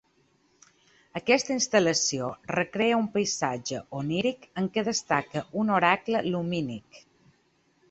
[1.19, 7.03] Aquesta instal·lació recrea un paisatge oníric en què destaca un oracle lumínic.